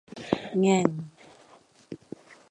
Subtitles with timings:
[0.61, 0.85] แง่ง!